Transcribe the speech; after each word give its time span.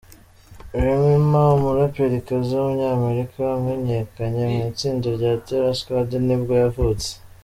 Remy 0.83 1.17
Ma, 1.31 1.43
umuraperikazi 1.57 2.49
w’umunyamerika 2.53 3.37
wamenyekanye 3.49 4.43
mu 4.53 4.59
itsinda 4.71 5.07
rya 5.17 5.31
Terror 5.45 5.75
Squad 5.79 6.09
ni 6.27 6.35
bwo 6.41 6.53
yavutse. 6.63 7.09